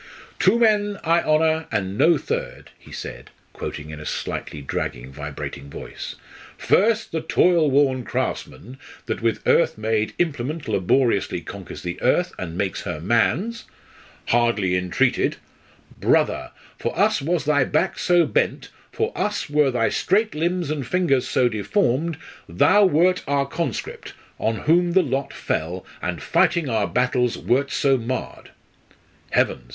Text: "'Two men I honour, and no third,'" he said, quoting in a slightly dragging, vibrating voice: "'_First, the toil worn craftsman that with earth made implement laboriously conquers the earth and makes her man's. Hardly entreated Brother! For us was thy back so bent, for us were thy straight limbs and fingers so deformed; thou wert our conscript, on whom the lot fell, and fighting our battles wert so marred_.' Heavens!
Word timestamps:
"'Two 0.39 0.57
men 0.57 0.97
I 1.03 1.21
honour, 1.21 1.67
and 1.71 1.95
no 1.95 2.17
third,'" 2.17 2.71
he 2.79 2.91
said, 2.91 3.29
quoting 3.53 3.91
in 3.91 3.99
a 3.99 4.05
slightly 4.07 4.59
dragging, 4.59 5.11
vibrating 5.11 5.69
voice: 5.69 6.15
"'_First, 6.59 7.11
the 7.11 7.21
toil 7.21 7.69
worn 7.69 8.03
craftsman 8.03 8.79
that 9.05 9.21
with 9.21 9.45
earth 9.47 9.77
made 9.77 10.13
implement 10.17 10.67
laboriously 10.67 11.41
conquers 11.41 11.83
the 11.83 12.01
earth 12.01 12.33
and 12.39 12.57
makes 12.57 12.81
her 12.81 12.99
man's. 12.99 13.65
Hardly 14.29 14.75
entreated 14.75 15.35
Brother! 15.99 16.49
For 16.79 16.97
us 16.97 17.21
was 17.21 17.45
thy 17.45 17.63
back 17.63 17.99
so 17.99 18.25
bent, 18.25 18.69
for 18.91 19.11
us 19.15 19.51
were 19.51 19.69
thy 19.69 19.89
straight 19.89 20.33
limbs 20.33 20.71
and 20.71 20.83
fingers 20.83 21.27
so 21.27 21.47
deformed; 21.47 22.17
thou 22.49 22.85
wert 22.85 23.21
our 23.27 23.45
conscript, 23.45 24.13
on 24.39 24.61
whom 24.61 24.93
the 24.93 25.03
lot 25.03 25.31
fell, 25.31 25.85
and 26.01 26.23
fighting 26.23 26.67
our 26.69 26.87
battles 26.87 27.37
wert 27.37 27.69
so 27.69 27.99
marred_.' 27.99 28.47
Heavens! 29.29 29.69